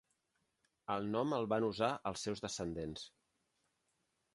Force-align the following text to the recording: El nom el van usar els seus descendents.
El 0.93 1.05
nom 1.17 1.37
el 1.39 1.47
van 1.55 1.67
usar 1.69 1.93
els 2.13 2.27
seus 2.29 2.45
descendents. 2.49 3.09